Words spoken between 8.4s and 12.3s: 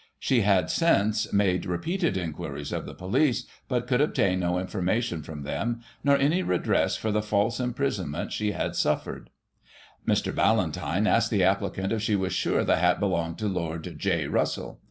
had suffered. Mr. Ballantyne asked the applicant if she